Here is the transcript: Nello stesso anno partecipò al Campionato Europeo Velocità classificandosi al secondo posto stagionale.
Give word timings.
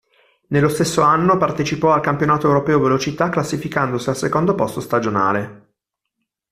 Nello 0.47 0.69
stesso 0.69 1.01
anno 1.03 1.37
partecipò 1.37 1.91
al 1.93 2.01
Campionato 2.01 2.47
Europeo 2.47 2.79
Velocità 2.79 3.29
classificandosi 3.29 4.09
al 4.09 4.17
secondo 4.17 4.55
posto 4.55 4.79
stagionale. 4.79 5.75